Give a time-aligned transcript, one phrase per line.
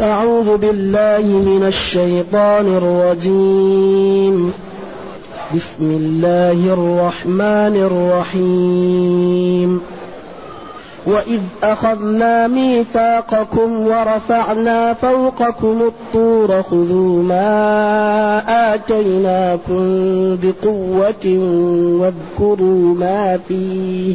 [0.00, 4.52] أعوذ بالله من الشيطان الرجيم.
[5.54, 7.76] بسم الله الرحمن
[8.32, 9.80] الرحيم.
[11.06, 19.82] وإذ أخذنا ميثاقكم ورفعنا فوقكم الطور خذوا ما آتيناكم
[20.42, 21.26] بقوة
[22.00, 24.14] واذكروا ما فيه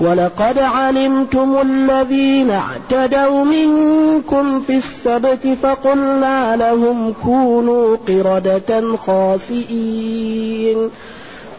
[0.00, 10.90] ولقد علمتم الذين اعتدوا منكم في السبت فقلنا لهم كونوا قردة خاسئين.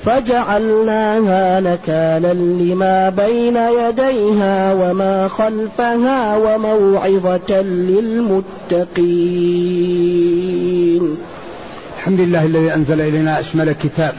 [0.06, 8.46] فجعلناها نكالا لما بين يديها وما خلفها وموعظة للمتقين.
[11.98, 14.14] الحمد لله الذي أنزل إلينا أشمل كتاب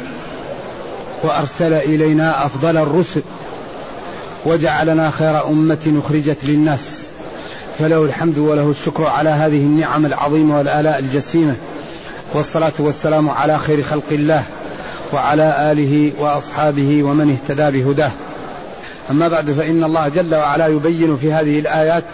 [1.24, 3.22] وأرسل إلينا أفضل الرسل
[4.46, 7.06] وجعلنا خير أمة أخرجت للناس.
[7.78, 11.56] فله الحمد وله الشكر على هذه النعم العظيمة والآلاء الجسيمة.
[12.34, 14.42] والصلاة والسلام على خير خلق الله
[15.12, 18.10] وعلى آله وأصحابه ومن اهتدى بهداه.
[19.10, 22.04] أما بعد فإن الله جل وعلا يبين في هذه الآيات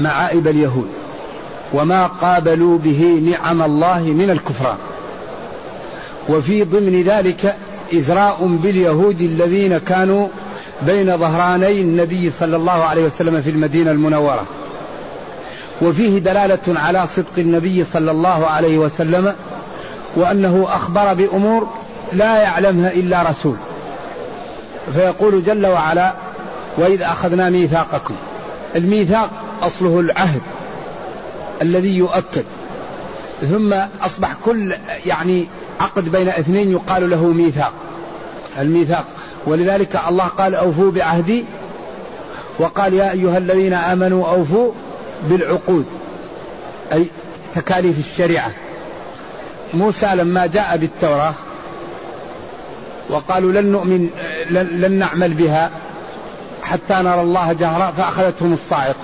[0.00, 0.88] معائب اليهود
[1.72, 4.76] وما قابلوا به نعم الله من الكفران.
[6.28, 7.56] وفي ضمن ذلك
[7.94, 10.28] إزراء باليهود الذين كانوا
[10.86, 14.46] بين ظهراني النبي صلى الله عليه وسلم في المدينة المنورة.
[15.82, 19.34] وفيه دلالة على صدق النبي صلى الله عليه وسلم
[20.16, 21.68] وأنه أخبر بأمور
[22.12, 23.56] لا يعلمها إلا رسول.
[24.94, 26.12] فيقول جل وعلا
[26.76, 28.14] وإذ أخذنا ميثاقكم
[28.76, 29.30] الميثاق
[29.62, 30.40] أصله العهد
[31.62, 32.44] الذي يؤكد.
[33.50, 34.74] ثم أصبح كل
[35.06, 35.46] يعني
[35.80, 37.72] عقد بين اثنين يقال له ميثاق.
[38.60, 39.04] الميثاق
[39.46, 41.44] ولذلك الله قال أوفوا بعهدي
[42.58, 44.72] وقال يا أيها الذين آمنوا أوفوا
[45.22, 45.86] بالعقود
[46.92, 47.06] أي
[47.54, 48.50] تكاليف الشريعة.
[49.74, 51.34] موسى لما جاء بالتوراة
[53.08, 54.10] وقالوا لن نؤمن
[54.50, 55.70] لن نعمل بها
[56.62, 58.94] حتى نرى الله جهرا فأخذتهم الصاعقة.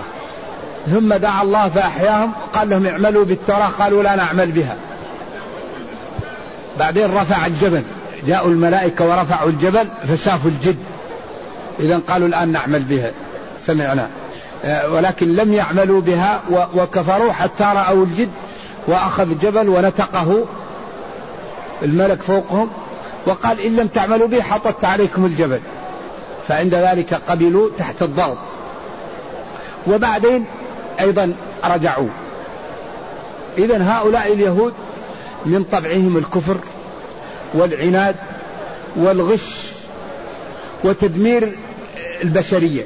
[0.87, 4.77] ثم دعا الله فأحياهم قال لهم اعملوا بالتوراة قالوا لا نعمل بها.
[6.79, 7.83] بعدين رفع الجبل.
[8.27, 10.77] جاءوا الملائكة ورفعوا الجبل فشافوا الجد.
[11.81, 13.11] إذا قالوا الآن نعمل بها.
[13.59, 14.09] سمعنا.
[14.65, 16.41] آه، ولكن لم يعملوا بها
[16.75, 18.31] وكفروا حتى رأوا الجد
[18.87, 20.45] وأخذ الجبل ونتقه
[21.83, 22.71] الملك فوقهم
[23.27, 25.61] وقال إن لم تعملوا به حطت عليكم الجبل.
[26.49, 28.39] فعند ذلك قبلوا تحت الضغط
[29.87, 30.45] وبعدين
[31.01, 31.35] أيضا
[31.65, 32.09] رجعوا.
[33.59, 34.73] إذا هؤلاء اليهود
[35.47, 36.57] من طبعهم الكفر
[37.55, 38.17] والعناد
[38.97, 39.69] والغش
[40.85, 41.53] وتدمير
[42.23, 42.85] البشرية.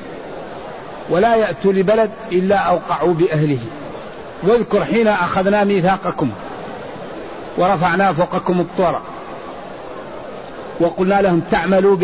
[1.11, 3.59] ولا يأتوا لبلد إلا أوقعوا بأهله.
[4.43, 6.31] واذكر حين أخذنا ميثاقكم
[7.59, 9.01] ورفعنا فوقكم الطور
[10.81, 11.97] وقلنا لهم تعملوا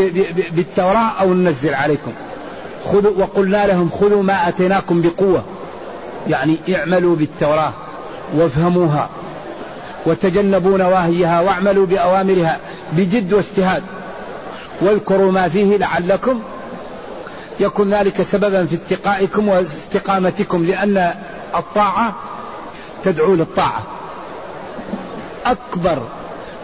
[0.53, 2.13] بالتوراة أو ننزل عليكم.
[2.85, 5.45] خذوا وقلنا لهم خذوا ما أتيناكم بقوة.
[6.29, 7.73] يعني اعملوا بالتوراة
[8.35, 9.09] وافهموها.
[10.07, 12.59] وتجنبوا نواهيها واعملوا بأوامرها
[12.93, 13.83] بجد واجتهاد.
[14.81, 16.41] واذكروا ما فيه لعلكم
[17.61, 21.15] يكون ذلك سببا في اتقائكم واستقامتكم لأن
[21.57, 22.13] الطاعة
[23.05, 23.83] تدعو للطاعة.
[25.47, 26.03] أكبر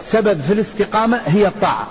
[0.05, 1.87] سبب في الاستقامة هي الطاعة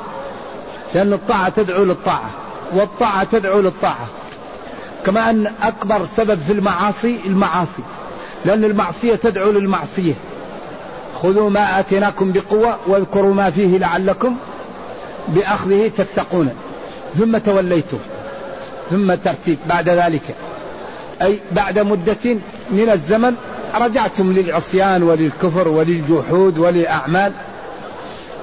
[0.94, 2.30] لأن الطاعة تدعو للطاعة
[2.72, 4.06] والطاعة تدعو للطاعة.
[5.06, 7.82] كما أن أكبر سبب في المعاصي المعاصي
[8.44, 10.14] لأن المعصية تدعو للمعصية.
[11.24, 14.36] خذوا ما آتيناكم بقوة واذكروا ما فيه لعلكم
[15.28, 16.50] بأخذه تتقون.
[17.18, 17.98] ثم توليتم
[18.90, 19.58] ثم ترتيب.
[19.68, 20.22] بعد ذلك.
[21.22, 22.36] أي بعد مدة
[22.70, 23.34] من الزمن
[23.74, 27.32] رجعتم للعصيان وللكفر وللجحود وللأعمال.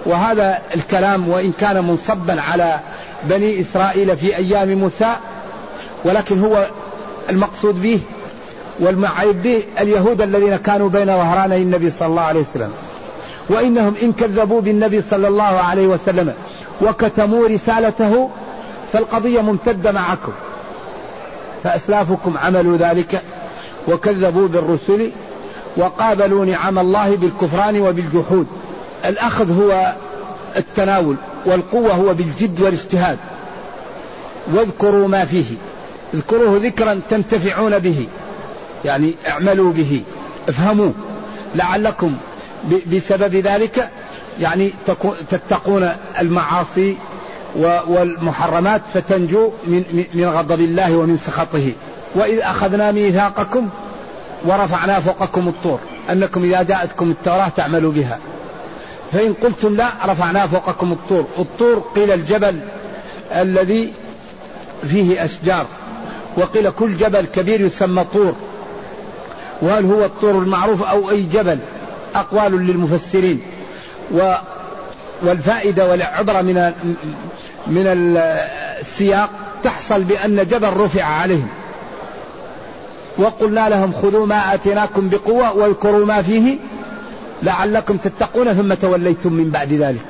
[0.06, 2.80] وهذا الكلام وإن كان منصبا على
[3.24, 5.16] بني إسرائيل في أيام موسى
[6.06, 6.68] ولكن هو
[7.30, 8.00] المقصود به
[8.80, 12.72] والمعيب به اليهود الذين كانوا بين ظهراني النبي صلى الله عليه وسلم.
[13.52, 16.34] وإنهم إن كذبوا بالنبي صلى الله عليه وسلم
[16.82, 18.30] وكتموا رسالته
[18.94, 20.32] فالقضية ممتدة معكم.
[21.64, 23.22] فأسلافكم عملوا ذلك
[23.88, 25.12] وكذبوا بالرسل
[25.78, 28.48] وقابلوا نعم الله بالكفران وبالجحود.
[29.06, 29.94] الأخذ هو
[30.58, 31.16] التناول
[31.46, 33.18] والقوة هو بالجد والاجتهاد.
[34.54, 35.56] واذكروا ما فيه.
[36.14, 38.08] اذكروه ذكرا تنتفعون به.
[38.86, 40.04] يعني اعملوا به.
[40.50, 40.92] افهموا.
[41.56, 42.14] لعلكم
[42.88, 43.90] بسبب ذلك
[44.42, 44.74] يعني
[45.30, 46.98] تتقون المعاصي
[47.88, 51.72] والمحرمات فتنجو من من غضب الله ومن سخطه.
[52.16, 53.70] وإذ أخذنا ميثاقكم
[54.46, 55.80] ورفعنا فوقكم الطور.
[56.10, 58.20] أنكم إذا جاءتكم التوراة تعملوا بها.
[59.12, 61.28] فإن قلتم لا رفعنا فوقكم الطور.
[61.40, 62.60] الطور قيل الجبل
[63.36, 63.94] الذي
[64.88, 65.66] فيه أشجار.
[66.38, 68.36] وقيل كل جبل كبير يسمى طور.
[69.62, 71.60] وهل هو الطور المعروف أو أي جبل؟
[72.16, 73.42] أقوال للمفسرين.
[74.14, 74.34] و
[75.24, 76.74] والفائدة والعبرة من
[77.68, 79.30] من السياق
[79.64, 81.48] تحصل بأن جبل رفع عليهم.
[83.18, 86.58] وقلنا لهم خذوا ما آتيناكم بقوة واذكروا ما فيه
[87.44, 90.06] لعلكم تتقون ثم توليتم من بعد ذلك.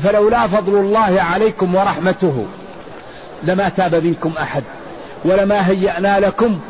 [0.00, 2.46] فلولا فضل الله عليكم ورحمته
[3.42, 4.62] لما تاب منكم أحد
[5.24, 6.60] ولما هيأنا لكم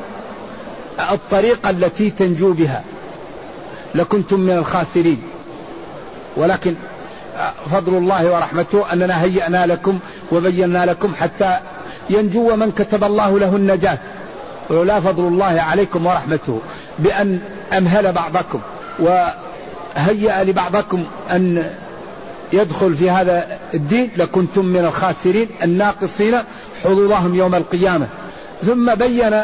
[1.10, 2.82] الطريقة التي تنجو بها.
[3.94, 5.22] لكنتم من الخاسرين.
[6.36, 6.74] ولكن
[7.72, 9.98] فضل الله ورحمته أننا هيأنا لكم
[10.32, 11.56] وبينا لكم حتى
[12.10, 13.98] ينجو من كتب الله له النجاة.
[14.70, 16.60] ولولا فضل الله عليكم ورحمته
[16.98, 17.40] بأن
[17.72, 18.60] أمهل بعضكم
[18.98, 21.70] وهيأ لبعضكم أن
[22.52, 26.38] يدخل في هذا الدين لكنتم من الخاسرين الناقصين
[26.84, 28.06] حظوظهم يوم القيامة.
[28.66, 29.42] ثم بين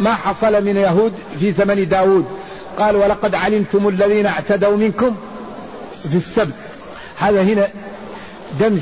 [0.00, 2.26] ما حصل من يهود في زمن داود.
[2.78, 5.16] قال ولقد علمتم الذين اعتدوا منكم
[6.10, 6.54] في السبت.
[7.18, 7.68] هذا هنا
[8.60, 8.80] دمج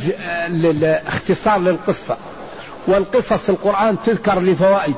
[1.07, 2.17] اختصار للقصة.
[2.87, 4.95] والقصص في القرآن تذكر لفوائد.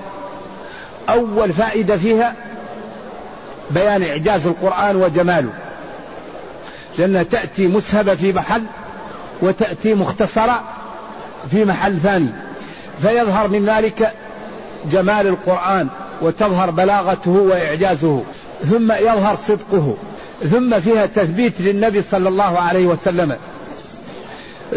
[1.08, 2.34] أول فائدة فيها
[3.70, 5.52] بيان إعجاز القرآن وجماله.
[6.98, 8.62] لأنها تأتي مسهبة في محل
[9.42, 10.62] وتأتي مختصرة
[11.50, 12.30] في محل ثاني.
[13.02, 14.12] فيظهر من ذلك
[14.92, 15.88] جمال القرآن
[16.20, 18.22] وتظهر بلاغته وإعجازه.
[18.70, 19.96] ثم يظهر صدقه
[20.50, 23.36] ثم فيها تثبيت للنبي صلى الله عليه وسلم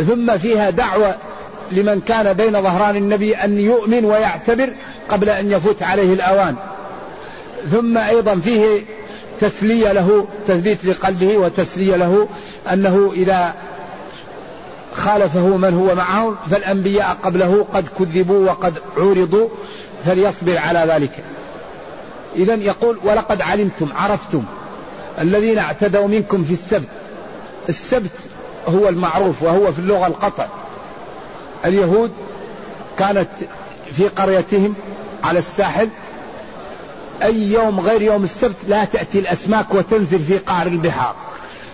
[0.08, 1.16] ثم فيها دعوة
[1.72, 4.74] لمن كان بين ظهران النبي أن يؤمن ويعتبر
[5.10, 6.56] قبل أن يفوت عليه الأوان.
[7.72, 8.82] ثم أيضا فيه
[9.42, 12.28] تسلية له تثبيت لقلبه وتسلية له
[12.74, 13.54] أنه إذا
[14.94, 19.50] خالفه من هو معه فالأنبياء قبله قد كذبوا وقد عورضوا
[20.06, 21.24] فليصبر على ذلك.
[22.36, 24.44] إذا يقول ولقد علمتم عرفتم
[25.22, 26.88] الذين اعتدوا منكم في السبت.
[27.70, 28.12] السبت
[28.68, 30.48] هو المعروف وهو في اللغة القطع.
[31.66, 32.12] اليهود
[32.98, 33.28] كانت
[33.94, 34.74] في قريتهم
[35.24, 35.90] على الساحل.
[37.24, 41.16] أي يوم غير يوم السبت لا تأتي الأسماك وتنزل في قعر البحار.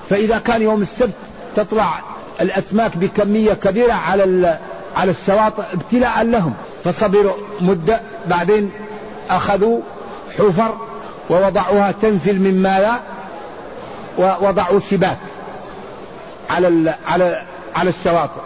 [0.10, 1.14] فإذا كان يوم السبت
[1.56, 2.00] تطلع
[2.42, 4.60] الأسماك بكمية كبيرة على
[4.96, 6.54] على الشواطئ ابتلاء لهم.
[6.84, 8.72] فصبروا مدة بعدين
[9.30, 9.82] أخذوا
[10.38, 10.78] حفر
[11.30, 13.02] ووضعوها تنزل من ماء
[14.18, 15.18] ووضعوا شباك
[16.50, 17.44] على على
[17.76, 18.42] على الشواطئ.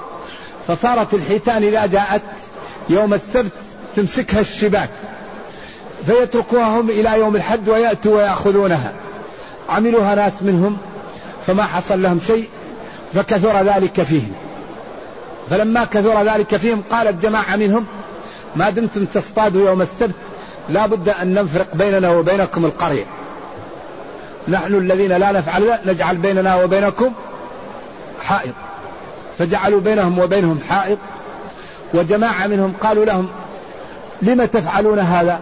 [0.67, 2.21] فصارت الحيتان إذا جاءت
[2.89, 3.51] يوم السبت
[3.95, 4.89] تمسكها الشباك
[6.05, 8.91] فيتركوها هم إلى يوم الحد ويأتوا ويأخذونها.
[9.69, 10.77] عملوها ناس منهم
[11.47, 12.49] فما حصل لهم شيء
[13.13, 14.33] فكثر ذلك فيهم.
[15.49, 17.85] فلما كثر ذلك فيهم قالت جماعة منهم
[18.55, 20.15] ما دمتم تصطادوا يوم السبت؟
[20.69, 23.05] لا بد أن نفرق بيننا وبينكم القرية.
[24.47, 27.11] نحن الذين لا نفعل نجعل بيننا وبينكم
[28.21, 28.53] حائط.
[29.39, 30.97] فجعلوا بينهم وبينهم حائط.
[31.93, 33.27] وجماعة منهم قالوا لهم
[34.21, 35.39] لم تفعلون هذا؟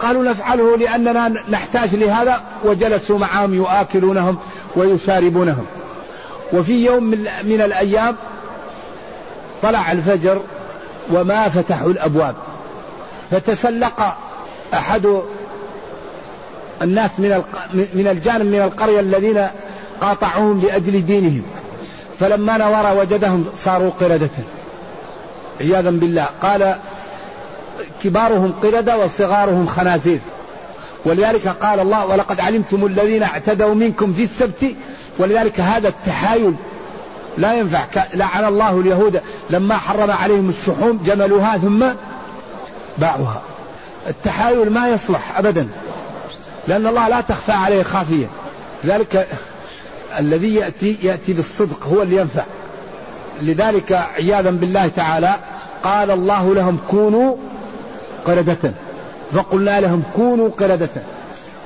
[0.00, 2.40] قالوا نفعله لأننا نحتاج لهذا.
[2.64, 4.36] وجلسوا معهم يؤكلونهم
[4.76, 5.66] ويشاربونهم.
[6.52, 7.04] وفي يوم
[7.44, 8.16] من الأيام
[9.62, 10.40] طلع الفجر
[11.12, 12.34] وما فتحوا الأبواب.
[13.34, 14.16] فتسلق
[14.74, 15.22] أحد
[16.82, 17.42] الناس من
[17.94, 19.46] من الجانب من القرية الذين
[20.00, 21.42] قاطعوهم لأجل دينهم.
[22.20, 24.30] فلما نور وجدهم صاروا قردة.
[25.60, 26.26] عياذا بالله.
[26.42, 26.76] قال
[28.04, 30.18] كبارهم قردة وصغارهم خنازير.
[31.04, 34.74] ولذلك قال الله ولقد علمتم الذين اعتدوا منكم في السبت.
[35.18, 36.54] ولذلك هذا التحايل
[37.38, 37.84] لا ينفع.
[38.14, 41.84] لعن الله اليهود لما حرم عليهم الشحوم جملوها ثم
[42.98, 43.42] باعوها
[44.08, 45.68] التحايل ما يصلح ابدا
[46.68, 48.26] لأن الله لا تخفى عليه خافية.
[48.84, 49.28] لذلك
[50.18, 52.42] الذي يأتي يأتي بالصدق هو اللي ينفع.
[53.42, 55.34] لذلك عياذا بالله تعالى
[55.82, 57.36] قال الله لهم كونوا
[58.26, 58.72] قردة.
[59.32, 60.90] فقلنا لهم كونوا قردة.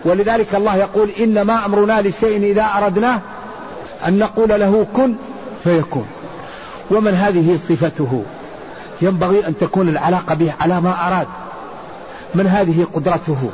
[0.05, 3.21] ولذلك الله يقول إنما أمرنا لشيء إذا أردناه
[4.07, 5.15] أن نقول له كن
[5.65, 6.07] فيكون.
[6.91, 8.25] ومن هذه صفته؟
[9.03, 11.27] ينبغي أن تكون العلاقة به على ما أراد.
[12.35, 13.51] من هذه قدرته؟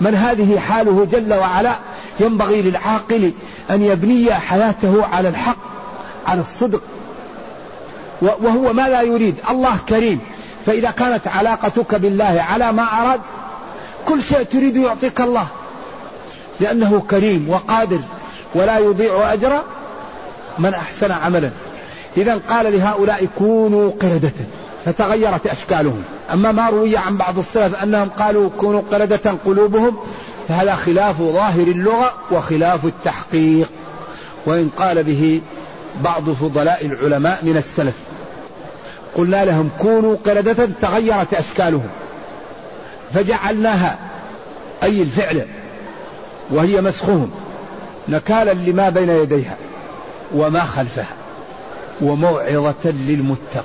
[0.00, 1.74] من هذه حاله جل وعلا؟
[2.20, 3.32] ينبغي للعاقل
[3.70, 5.56] أن يبني حياته على الحق
[6.26, 6.82] على الصدق.
[8.22, 9.34] وهو ما لا يريد.
[9.50, 10.20] الله كريم.
[10.66, 13.20] فإذا كانت علاقتك بالله على ما أراد
[14.06, 15.46] كل شيء تريد يعطيك الله.
[16.60, 18.00] لأنه كريم وقادر
[18.54, 19.62] ولا يضيع أجر
[20.58, 21.50] من أحسن عملا.
[22.16, 24.32] إذا قال لهؤلاء كونوا قردة
[24.84, 26.02] فتغيرت أشكالهم.
[26.32, 29.96] أما ما روي عن بعض السلف أنهم قالوا كونوا قردة قلوبهم
[30.48, 33.68] فهذا خلاف ظاهر اللغة وخلاف التحقيق.
[34.46, 35.40] وإن قال به
[36.04, 37.94] بعض فضلاء العلماء من السلف
[39.14, 41.88] قلنا لهم كونوا قردة تغيرت أشكالهم.
[43.14, 43.98] فجعلناها
[44.82, 45.46] أي الفعل
[46.50, 47.30] وهي مسخهم.
[48.08, 49.56] نكالا لما بين يديها
[50.34, 51.25] وما خلفها.
[52.00, 53.64] وموعظة للمتق.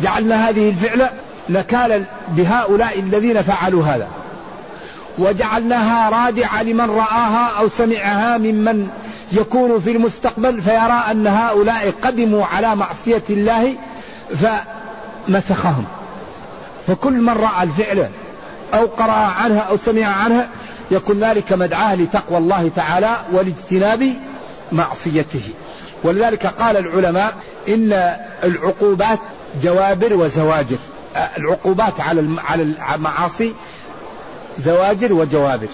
[0.00, 1.10] جعلنا هذه الفعلة
[1.48, 4.08] نكالا بهؤلاء الذين فعلوا هذا.
[5.18, 8.88] وجعلناها رادعة لمن رآها أو سمعها ممن
[9.32, 13.74] يكون في المستقبل فيرى أن هؤلاء قدموا على معصية الله
[15.28, 15.84] فمسخهم.
[16.86, 18.08] فكل من رأى الفعل
[18.74, 20.48] أو قرأ عنها أو سمع عنها
[20.90, 24.14] يكون ذلك مدعاه لتقوى الله تعالى والاجتناب
[24.72, 25.50] معصيته.
[26.04, 27.34] ولذلك قال العلماء
[27.68, 29.18] إن العقوبات
[29.62, 30.76] جوابر وزواجر.
[31.38, 33.54] العقوبات على على المعاصي
[34.58, 35.68] زواجر وجوابر.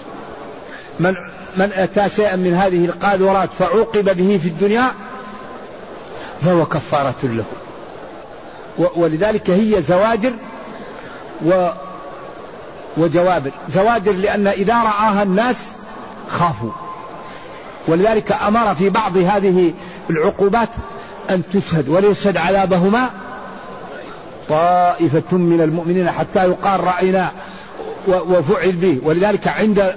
[0.99, 1.15] من
[1.57, 4.91] من أتى شيئا من هذه القاذورات فعوقب به في الدنيا
[6.41, 7.45] فهو كفارة له.
[8.95, 10.33] ولذلك هي زواجر
[11.45, 11.67] و
[12.97, 13.51] وجوابر.
[13.69, 15.57] زواجر لأن إذا رآها الناس
[16.29, 16.71] خافوا.
[17.87, 19.73] ولذلك أمر في بعض هذه
[20.09, 20.69] العقوبات
[21.29, 23.09] أن تشهد وليشهد عذابهما
[24.49, 27.31] طائفة من المؤمنين حتى يقال رأينا
[28.07, 28.99] وفعل به.
[29.03, 29.95] ولذلك عند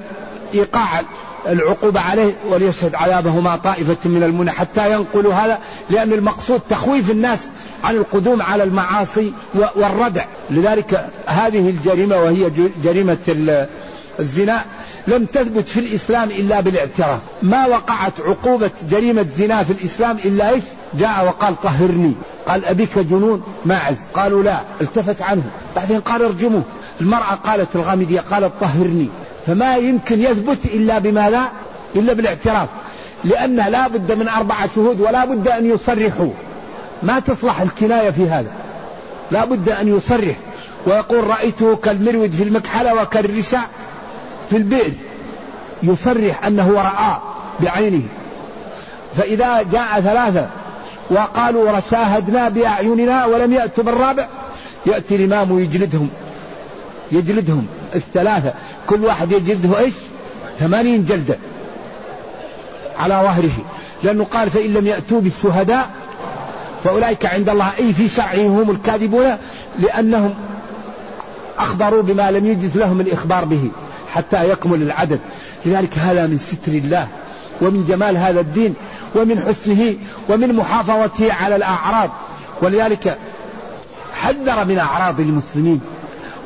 [0.55, 1.03] إيقاع
[1.47, 5.59] العقوبة عليه وليشهد عذابهما طائفة من المؤمنين حتى ينقلوا هذا
[5.91, 7.51] لأن المقصود تخويف الناس
[7.85, 10.25] عن القدوم على المعاصي والردع.
[10.51, 12.51] لذلك هذه الجريمة وهي
[12.85, 13.19] جريمة
[14.21, 14.65] الزنا
[15.09, 17.19] لم تثبت في الإسلام إلا بالاعتراف.
[17.43, 22.13] ما وقعت عقوبة جريمة زنا في الإسلام إلا إيش؟ جاء وقال طهرني.
[22.49, 24.61] قال أبيك جنون؟ ماعز قالوا لا.
[24.81, 25.43] التفت عنه.
[25.77, 26.63] بعدين قال ارجموه.
[27.01, 29.09] المرأة قالت الغامدية قالت طهرني.
[29.47, 31.43] فما يمكن يثبت إلا بماذا؟
[31.97, 32.69] إلا بالاعتراف.
[33.25, 36.31] لأن لا بد من أربعة شهود ولا بد أن يصرحوا.
[37.03, 38.51] ما تصلح الكناية في هذا.
[39.31, 40.37] لا بد أن يصرح.
[40.87, 43.63] ويقول رأيته كالمرود في المكحلة وكالرشاء
[44.51, 44.93] في البئر
[45.83, 47.23] يصرح أنه رآه
[47.61, 48.03] بعينه.
[49.17, 50.49] فإذا جاء ثلاثة
[51.11, 54.27] وقالوا شاهدنا بأعيننا ولم يأتوا بالرابع
[54.87, 56.09] يأتي الإمام ويجلدهم.
[57.13, 58.53] يجلدهم الثلاثة.
[58.87, 59.95] كل واحد يجلده إيش؟
[60.61, 61.37] ثمانين جلدة
[62.99, 63.65] على ظهره.
[64.03, 65.91] لأنه قال فإن لم يأتوا بالشهداء
[66.85, 67.71] فأولئك عند الله.
[67.79, 69.37] أي في شرعهم هم الكاذبون
[69.79, 70.35] لأنهم
[71.59, 73.71] أخبروا بما لم يجز لهم الإخبار به.
[74.17, 75.21] حتى يكمل العدد.
[75.67, 77.09] لذلك هذا من ستر الله
[77.63, 78.75] ومن جمال هذا الدين
[79.15, 79.95] ومن حسنه
[80.29, 82.11] ومن محافظته على الأعراض.
[82.63, 83.19] ولذلك
[84.15, 85.81] حذر من أعراض المسلمين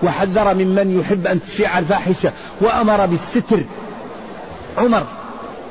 [0.02, 3.60] وحذر ممن يحب أن تشيع الفاحشة وأمر بالستر.
[4.78, 5.06] عمر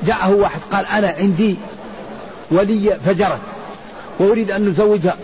[0.04, 1.58] جاءه واحد قال أنا عندي
[2.52, 3.42] ولي فجرت
[4.20, 5.16] وأريد أن نزوجها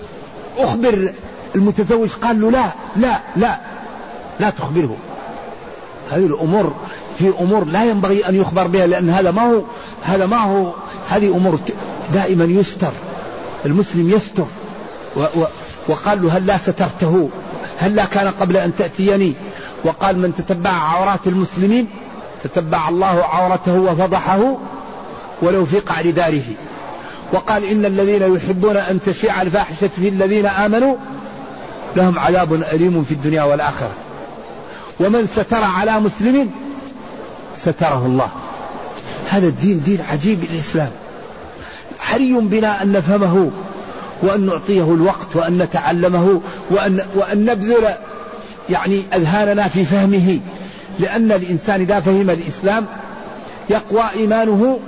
[0.57, 1.13] أخبر
[1.55, 2.09] المتزوج.
[2.09, 3.57] قال له لا لا لا
[4.39, 4.97] لا تخبره.
[6.11, 6.73] هذه الأمور
[7.17, 9.61] في أمور لا ينبغي أن يخبر بها لأن هذا ما هو
[10.03, 10.73] هذا ما هو
[11.09, 11.59] هذه أمور
[12.13, 12.91] دائما يستر.
[13.65, 14.45] المسلم يستر.
[15.15, 15.45] و و
[15.87, 17.29] وقال له هل لا سترته؟
[17.77, 19.35] هل لا كان قبل أن تأتيني؟
[19.83, 21.87] وقال من تتبع عورات المسلمين
[22.43, 24.57] تتبع الله عورته وفضحه
[25.41, 26.43] ولو في قعر داره.
[27.33, 30.95] وقال إن الذين يحبون أن تشيع الفاحشة في الذين آمنوا
[31.95, 34.04] لهم عذاب أليم في الدنيا والآخرة.
[34.99, 36.51] ومن ستر على مسلم
[37.57, 38.29] ستره الله.
[39.29, 40.91] هذا الدين دين عجيب الإسلام.
[41.99, 43.51] حري بنا أن نفهمه
[44.21, 47.87] وأن نعطيه الوقت وأن نتعلمه وأن, وأن نبذل
[48.69, 50.39] يعني أذهاننا في فهمه.
[50.99, 52.85] لأن الإنسان إذا فهم الإسلام
[53.69, 54.79] يقوى إيمانه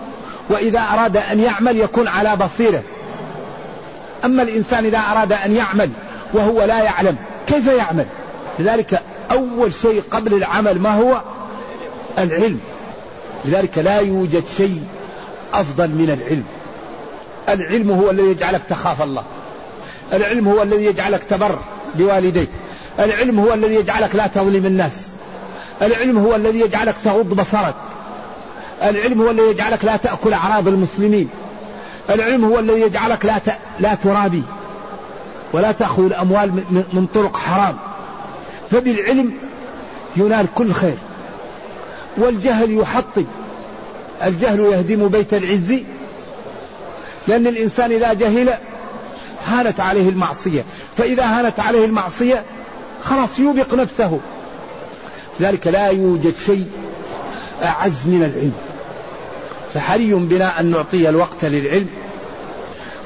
[0.50, 2.84] وإذا أراد أن يعمل يكون على بصيرة.
[4.26, 5.90] أما الإنسان إذا أراد أن يعمل
[6.34, 7.16] وهو لا يعلم
[7.48, 8.06] كيف يعمل؟
[8.60, 11.22] لذلك أول شيء قبل العمل ما هو؟
[12.18, 12.60] العلم.
[13.46, 14.84] لذلك لا يوجد شيء
[15.54, 16.44] أفضل من العلم.
[17.50, 19.24] العلم هو الذي يجعلك تخاف الله.
[20.14, 21.60] العلم هو الذي يجعلك تبر
[21.96, 22.50] بوالديك
[23.00, 24.94] العلم هو الذي يجعلك لا تظلم الناس.
[25.82, 27.76] العلم هو الذي يجعلك تغض بصرك.
[28.84, 31.30] العلم هو الذي يجعلك لا تأكل أعراض المسلمين.
[32.10, 33.40] العلم هو الذي يجعلك لا.
[33.80, 34.44] لا ترابي.
[35.54, 36.52] ولا تأخذ الأموال
[36.94, 37.78] من طرق حرام.
[38.72, 39.34] فبالعلم
[40.18, 40.98] ينال كل خير.
[42.18, 43.26] والجهل يحطم.
[44.24, 45.80] الجهل يهدم بيت العز
[47.28, 48.54] لأن الإنسان إذا جهل
[49.46, 50.64] هانت عليه المعصية.
[50.98, 52.44] فإذا هانت عليه المعصية
[53.04, 54.20] خلاص يوبق نفسه.
[55.42, 56.68] ذلك لا يوجد شيء
[57.64, 58.54] أعز من العلم.
[59.74, 61.88] فحري بنا أن نعطي الوقت للعلم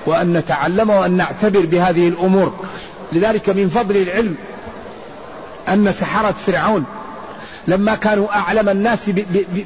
[0.05, 2.65] وأن نتعلم وأن نعتبر بهذه الأمور.
[3.13, 4.35] لذلك من فضل العلم
[5.69, 6.85] أن سحرة فرعون
[7.67, 8.99] لما كانوا أعلم الناس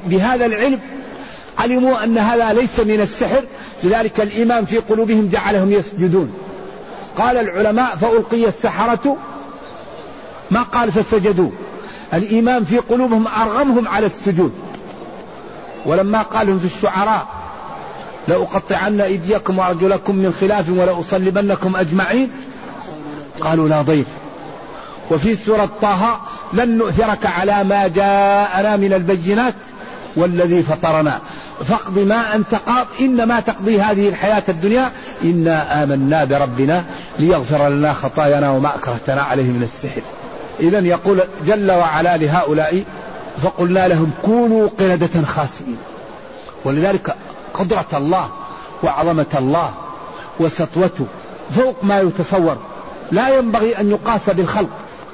[0.06, 0.80] بهذا العلم
[1.58, 3.42] علموا أن هذا ليس من السحر
[3.84, 6.32] لذلك الإيمان في قلوبهم جعلهم يسجدون.
[7.18, 9.16] قال العلماء فألقي السحرة
[10.50, 11.50] ما قال فسجدوا.
[12.14, 14.52] الإيمان في قلوبهم أرغمهم على السجود.
[15.86, 17.26] ولما قال لهم في الشعراء
[18.28, 22.30] لأقطعن أيديكم وأرجلكم من خلاف ولأصلبنكم أجمعين
[23.40, 24.04] قالوا لا ضير.
[25.10, 26.20] وفي سورة طه
[26.52, 29.54] لن نؤثرك على ما جاءنا من البينات
[30.16, 31.18] والذي فطرنا.
[31.64, 34.90] فاقض ما أنت قاض إنما تقضي هذه الحياة الدنيا.
[35.24, 36.84] إنا آمنا بربنا
[37.18, 40.02] ليغفر لنا خطايانا وما أكرهتنا عليه من السحر.
[40.60, 42.84] إذا يقول جل وعلا لهؤلاء
[43.42, 45.76] فقلنا لهم كونوا قردة خاسئين.
[46.64, 47.14] ولذلك
[47.54, 48.28] قدرة الله
[48.82, 49.72] وعظمة الله
[50.40, 51.06] وسطوته
[51.50, 52.56] فوق ما يتصور.
[53.12, 54.68] لا ينبغي أن يقاس بالخلق.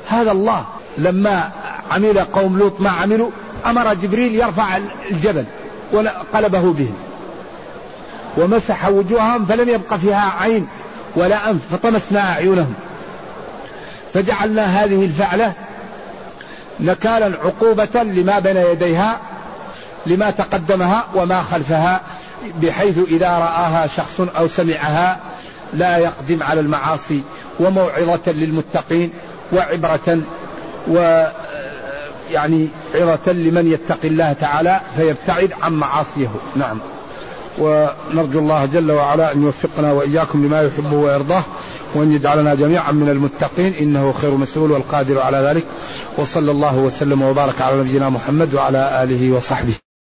[0.08, 0.64] هذا الله.
[0.98, 1.50] لما
[1.90, 3.30] عمل قوم لوط ما عملوا
[3.66, 4.78] أمر جبريل يرفع
[5.10, 5.44] الجبل
[5.92, 6.94] وقلبه بهم
[8.36, 10.66] ومسح وجوههم فلم يبق فيها عين
[11.16, 12.74] ولا أنف فطمسنا أعينهم.
[14.14, 15.52] فجعلنا هذه الفعلة
[16.80, 19.20] نكالا عقوبة لما بين يديها
[20.06, 22.00] لما تقدمها وما خلفها
[22.62, 25.20] بحيث إذا رآها شخص أو سمعها
[25.74, 27.22] لا يقدم على المعاصي
[27.60, 29.10] وموعظة للمتقين.
[29.52, 30.18] وعبرة
[30.88, 31.26] و
[32.30, 36.28] يعني عظة لمن يتقي الله تعالى فيبتعد عن معاصيه.
[36.56, 36.78] نعم.
[37.58, 41.42] ونرجو الله جل وعلا أن يوفقنا وإياكم لما يحبه ويرضاه
[41.94, 43.74] وأن يجعلنا جميعا من المتقين.
[43.80, 45.64] إنه خير مسؤول والقادر على ذلك.
[46.18, 49.91] وصلى الله وسلم وبارك على نبينا محمد وعلى آله وصحبه.